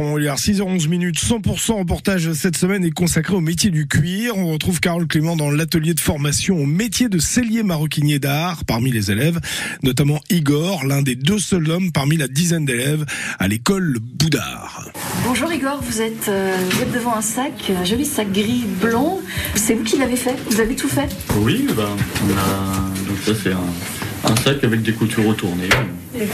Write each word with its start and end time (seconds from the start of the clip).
sur 0.00 0.08
Montbéliard, 0.08 0.38
6h11 0.38 0.88
minutes, 0.88 1.18
100% 1.18 1.78
reportage 1.78 2.32
cette 2.32 2.56
semaine 2.56 2.84
est 2.84 2.90
consacré 2.90 3.34
au 3.34 3.40
métier 3.40 3.70
du 3.70 3.86
cuir. 3.86 4.34
On 4.38 4.50
retrouve 4.50 4.80
Carole 4.80 5.06
Clément 5.06 5.36
dans 5.36 5.50
l'atelier 5.50 5.92
de 5.92 6.00
formation 6.00 6.56
au 6.56 6.64
métier 6.64 7.10
de 7.10 7.18
cellier 7.18 7.62
maroquinier 7.62 8.18
d'art 8.18 8.64
parmi 8.64 8.90
les 8.92 9.10
élèves, 9.10 9.40
notamment 9.82 10.20
Igor, 10.30 10.86
l'un 10.86 11.02
des 11.02 11.16
deux 11.16 11.38
seuls 11.38 11.70
hommes 11.70 11.92
parmi 11.92 12.16
la 12.16 12.28
dizaine 12.28 12.64
d'élèves 12.64 13.04
à 13.38 13.46
l'école 13.46 13.98
Boudard. 14.00 14.90
Bonjour 15.24 15.52
Igor, 15.52 15.82
vous 15.82 16.00
êtes, 16.00 16.28
euh, 16.28 16.56
vous 16.70 16.82
êtes 16.82 16.92
devant 16.92 17.14
un 17.14 17.22
sac, 17.22 17.70
un 17.78 17.84
joli 17.84 18.06
sac 18.06 18.32
gris 18.32 18.64
blond. 18.80 19.20
C'est 19.54 19.74
vous 19.74 19.84
qui 19.84 19.98
l'avez 19.98 20.16
fait 20.16 20.36
Vous 20.50 20.60
avez 20.60 20.76
tout 20.76 20.88
fait? 20.88 21.14
Oui, 21.36 21.66
ben, 21.76 21.88
on 22.24 22.38
a... 22.38 23.06
donc 23.06 23.18
ça 23.22 23.32
c'est 23.34 23.52
un, 23.52 23.99
un 24.24 24.36
sac 24.36 24.62
avec 24.64 24.82
des 24.82 24.92
coutures 24.92 25.24
retournées 25.26 25.68
euh, 26.16 26.24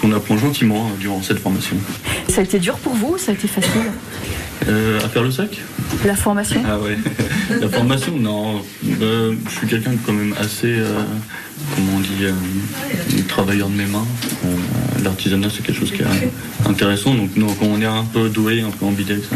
qu'on 0.00 0.12
apprend 0.12 0.36
gentiment 0.38 0.86
euh, 0.88 1.00
durant 1.00 1.22
cette 1.22 1.38
formation. 1.38 1.76
Ça 2.28 2.40
a 2.40 2.44
été 2.44 2.58
dur 2.58 2.76
pour 2.78 2.94
vous 2.94 3.14
ou 3.14 3.18
ça 3.18 3.32
a 3.32 3.34
été 3.34 3.48
facile 3.48 3.90
Euh, 4.68 4.98
à 5.04 5.08
faire 5.08 5.22
le 5.22 5.30
sac? 5.30 5.60
La 6.04 6.14
formation? 6.16 6.60
Ah 6.66 6.78
ouais. 6.78 6.98
La 7.60 7.68
formation, 7.68 8.16
non. 8.16 8.60
Euh, 9.00 9.34
je 9.48 9.50
suis 9.54 9.66
quelqu'un 9.66 9.92
quand 10.04 10.12
même 10.12 10.34
assez, 10.38 10.66
euh, 10.80 10.92
comment 11.74 11.92
on 11.96 12.00
dit, 12.00 13.24
travailleur 13.28 13.68
de 13.68 13.74
mes 13.76 13.86
mains. 13.86 14.04
L'artisanat, 15.02 15.48
c'est 15.54 15.62
quelque 15.64 15.78
chose 15.78 15.92
qui 15.92 16.02
est 16.02 16.68
intéressant. 16.68 17.14
Donc, 17.14 17.34
non, 17.36 17.46
quand 17.58 17.66
on 17.66 17.80
est 17.80 17.86
un 17.86 18.04
peu 18.12 18.28
doué, 18.28 18.60
un 18.60 18.70
peu 18.70 18.84
ambidextre, 18.84 19.30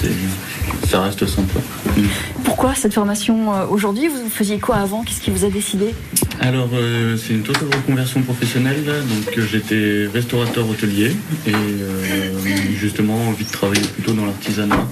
c'est- 0.00 0.88
ça 0.90 1.02
reste 1.02 1.24
simple. 1.26 1.54
Mm. 1.96 2.02
Pourquoi 2.44 2.74
cette 2.74 2.94
formation 2.94 3.50
aujourd'hui? 3.70 4.08
Vous 4.08 4.28
faisiez 4.28 4.58
quoi 4.58 4.76
avant? 4.76 5.02
Qu'est-ce 5.04 5.20
qui 5.20 5.30
vous 5.30 5.44
a 5.44 5.50
décidé? 5.50 5.94
Alors, 6.40 6.70
euh, 6.72 7.16
c'est 7.16 7.34
une 7.34 7.42
totale 7.42 7.68
reconversion 7.74 8.22
professionnelle. 8.22 8.84
Donc, 8.84 9.36
euh, 9.36 9.46
j'étais 9.50 10.06
restaurateur 10.12 10.68
hôtelier 10.68 11.12
et 11.46 11.52
euh, 11.52 12.32
justement 12.78 13.28
envie 13.28 13.44
de 13.44 13.50
travailler 13.50 13.82
plutôt 13.94 14.12
dans 14.12 14.24
l'artisanat. 14.26 14.86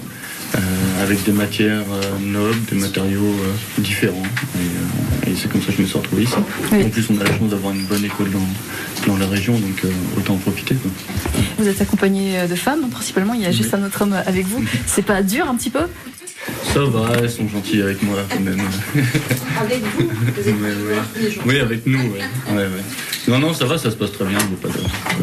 euh, 0.55 1.03
avec 1.03 1.23
des 1.25 1.33
matières 1.33 1.85
nobles, 2.23 2.59
des 2.71 2.77
matériaux 2.77 3.35
différents. 3.79 4.23
Et, 5.27 5.31
et 5.31 5.35
c'est 5.37 5.51
comme 5.51 5.61
ça 5.61 5.69
que 5.69 5.75
je 5.79 5.83
me 5.83 5.87
suis 5.87 5.99
retrouvé 5.99 6.23
ici. 6.23 6.35
Oui. 6.73 6.85
En 6.85 6.89
plus, 6.89 7.07
on 7.11 7.21
a 7.21 7.25
la 7.25 7.37
chance 7.37 7.51
d'avoir 7.51 7.75
une 7.75 7.85
bonne 7.85 8.05
école 8.05 8.31
dans, 8.31 9.13
dans 9.13 9.19
la 9.19 9.27
région, 9.27 9.55
donc 9.59 9.83
autant 10.17 10.35
en 10.35 10.39
profiter. 10.39 10.75
quoi. 10.77 10.91
Vous 11.59 11.69
êtes 11.69 11.81
accompagné 11.81 12.47
de 12.49 12.55
femmes, 12.55 12.89
principalement. 12.91 13.35
Il 13.35 13.43
y 13.43 13.47
a 13.47 13.53
juste 13.53 13.75
un 13.75 13.85
autre 13.85 14.03
homme 14.03 14.15
avec 14.27 14.47
vous. 14.47 14.63
C'est 14.87 15.05
pas 15.05 15.23
dur 15.23 15.49
un 15.49 15.57
petit 15.57 15.71
peu? 15.71 15.81
Ça 16.77 16.83
va, 16.85 17.09
elles 17.23 17.31
sont 17.31 17.49
gentilles 17.49 17.81
avec 17.81 18.03
moi 18.03 18.17
quand 18.29 18.39
même. 18.41 18.61
Avec 19.59 19.81
vous 19.97 20.05
Ouais, 20.05 20.53
ouais. 20.53 21.39
Oui, 21.47 21.59
avec 21.59 21.87
nous, 21.87 21.99
ouais. 21.99 22.21
Ouais, 22.51 22.57
ouais. 22.65 22.69
Non, 23.29 23.39
non, 23.39 23.55
ça 23.55 23.65
va, 23.65 23.79
ça 23.79 23.91
se 23.91 23.97
passe 23.97 24.13
très 24.13 24.27
bien, 24.27 24.37
il 24.39 24.47
n'y 24.49 24.53
a 24.53 24.57
pas 24.61 24.69
de, 24.69 24.75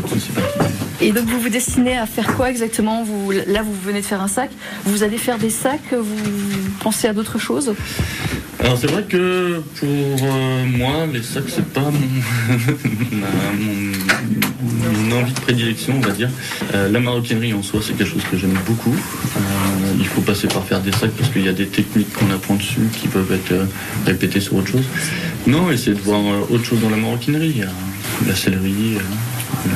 pas 0.02 0.08
de 0.08 0.12
soucis 0.12 0.32
particuliers. 0.32 0.70
Et 1.02 1.12
donc 1.12 1.26
vous 1.28 1.40
vous 1.40 1.50
destinez 1.50 1.96
à 1.96 2.08
faire 2.08 2.36
quoi 2.36 2.50
exactement? 2.50 3.04
Vous, 3.04 3.30
Là, 3.32 3.62
vous 3.62 3.76
venez 3.86 4.02
de 4.02 4.06
faire 4.06 4.22
un 4.22 4.28
sac. 4.28 4.50
Vous 4.86 5.04
allez 5.04 5.20
faire 5.20 5.38
des 5.38 5.52
sacs 5.52 5.94
Vous 5.94 6.18
pensez 6.80 7.08
à 7.08 7.14
d'autres 7.14 7.38
choses? 7.38 7.76
Alors 8.60 8.78
c'est 8.78 8.88
vrai 8.90 9.04
que 9.04 9.62
pour 9.80 9.88
euh, 9.90 10.66
moi, 10.66 11.06
les 11.12 11.22
sacs, 11.22 11.44
c'est 11.50 11.66
pas 11.68 11.82
mon, 11.82 11.92
ma- 13.12 13.54
mon, 13.60 15.10
mon 15.10 15.22
envie 15.22 15.34
de 15.34 15.40
prédilection, 15.42 15.96
on 15.98 16.00
va 16.02 16.12
dire. 16.12 16.30
Euh, 16.74 16.90
la 16.90 17.00
maroquinerie 17.00 17.54
en 17.54 17.62
soi, 17.62 17.80
c'est 17.86 17.94
quelque 17.98 18.10
chose 18.12 18.24
que 18.32 18.38
j'aime 18.38 18.58
beaucoup. 18.66 18.94
Euh, 18.96 19.40
faut 20.14 20.22
passer 20.22 20.48
par 20.48 20.64
faire 20.64 20.80
des 20.80 20.92
sacs 20.92 21.12
parce 21.12 21.30
qu'il 21.30 21.44
y 21.44 21.50
a 21.50 21.54
des 21.54 21.68
techniques 21.68 22.14
qu'on 22.14 22.30
apprend 22.32 22.56
dessus 22.56 22.88
qui 23.00 23.08
peuvent 23.08 23.32
être 23.32 23.52
euh, 23.52 23.66
répétées 24.06 24.40
sur 24.40 24.56
autre 24.56 24.68
chose. 24.68 24.86
Non, 25.48 25.72
essayer 25.72 25.96
de 25.96 26.02
voir 26.02 26.20
euh, 26.20 26.54
autre 26.54 26.64
chose 26.64 26.80
dans 26.82 26.90
la 26.90 26.98
maroquinerie. 26.98 27.54
Il 27.56 27.58
y 27.58 27.64
a 27.64 27.70
la 28.28 28.36
sellerie, 28.36 28.98
euh, 28.98 29.70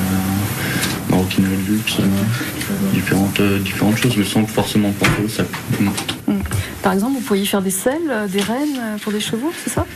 la 1.10 1.16
maroquinerie 1.16 1.56
de 1.66 1.72
luxe, 1.72 1.96
euh, 1.98 2.94
différentes, 2.94 3.40
euh, 3.40 3.58
différentes 3.58 3.96
choses, 3.96 4.16
mais 4.16 4.24
sans 4.24 4.46
forcément 4.46 4.92
penser 4.92 5.22
au 5.24 5.28
sac. 5.28 5.46
Par 6.82 6.92
exemple, 6.92 7.14
vous 7.14 7.20
pourriez 7.20 7.44
faire 7.44 7.62
des 7.62 7.70
selles, 7.70 8.08
euh, 8.08 8.28
des 8.28 8.40
rennes 8.40 8.78
euh, 8.78 8.96
pour 8.98 9.12
des 9.12 9.20
chevaux, 9.20 9.52
c'est 9.64 9.70
ça? 9.70 9.86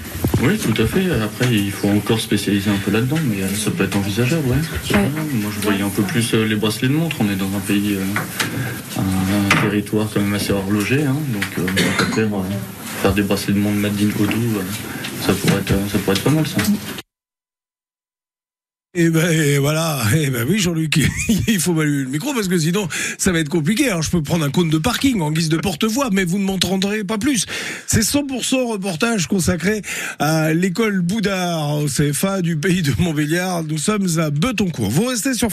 Oui, 0.43 0.59
tout 0.59 0.75
à 0.83 0.87
fait. 0.87 1.05
Après, 1.23 1.47
il 1.55 1.71
faut 1.71 1.89
encore 1.89 2.19
spécialiser 2.21 2.69
un 2.71 2.77
peu 2.85 2.91
là-dedans, 2.91 3.19
mais 3.29 3.43
euh, 3.43 3.49
ça 3.55 3.71
peut 3.71 3.85
être 3.85 3.97
envisageable, 3.97 4.49
ouais. 4.49 4.97
Ouais. 4.97 5.09
Moi, 5.35 5.51
je 5.55 5.61
voyais 5.61 5.83
un 5.83 5.89
peu 5.89 6.03
plus 6.03 6.35
euh, 6.35 6.45
les 6.45 6.57
bracelets 6.57 6.89
de 6.89 6.95
montre. 6.95 7.17
On 7.21 7.31
est 7.31 7.37
dans 7.37 7.47
un 7.57 7.61
pays, 7.61 7.95
euh, 7.95 9.01
un, 9.01 9.03
un 9.03 9.63
territoire 9.69 10.09
quand 10.13 10.21
même 10.21 10.35
assez 10.35 10.53
horloger, 10.53 11.05
hein, 11.05 11.17
donc 11.33 11.45
euh, 11.59 11.63
on 11.71 12.05
peut 12.05 12.13
faire, 12.13 12.35
euh, 12.35 12.43
faire 13.03 13.15
des 13.15 13.23
bracelets 13.23 13.55
de 13.55 13.59
montre 13.61 13.77
made 13.77 13.93
in 14.01 14.23
Odoo, 14.23 14.63
ça 15.25 15.33
pourrait 15.33 15.61
être, 15.61 15.75
ça 15.91 15.99
pourrait 15.99 16.17
être 16.17 16.25
pas 16.25 16.31
mal, 16.31 16.47
ça. 16.47 16.57
Et 18.95 19.09
ben 19.09 19.27
et 19.31 19.57
voilà, 19.57 20.03
et 20.15 20.29
ben 20.29 20.47
oui 20.47 20.59
Jean-Luc, 20.59 21.01
il 21.49 21.59
faut 21.59 21.73
m'allumer 21.73 22.03
le 22.03 22.11
micro 22.11 22.35
parce 22.35 22.47
que 22.47 22.59
sinon 22.59 22.87
ça 23.17 23.33
va 23.33 23.39
être 23.39 23.49
compliqué. 23.49 23.89
Alors 23.89 24.03
je 24.03 24.11
peux 24.11 24.23
prendre 24.23 24.45
un 24.45 24.51
compte 24.51 24.69
de 24.69 24.77
parking 24.77 25.23
en 25.23 25.31
guise 25.31 25.49
de 25.49 25.57
porte-voix, 25.57 26.11
mais 26.13 26.25
vous 26.25 26.39
ne 26.39 26.45
m'entendrez 26.45 27.03
pas 27.03 27.17
plus. 27.17 27.47
C'est 27.87 28.03
100% 28.03 28.71
reportage 28.71 29.29
consacré 29.29 29.81
à 30.19 30.53
l'école 30.53 31.01
Boudard 31.01 31.79
au 31.79 31.87
CFA 31.87 32.43
du 32.43 32.59
pays 32.59 32.83
de 32.83 32.93
Montbéliard. 32.99 33.65
Nous 33.65 33.79
sommes 33.79 34.09
à 34.19 34.29
Betoncourt. 34.29 34.91
Vous 34.91 35.07
restez 35.07 35.33
sur 35.33 35.51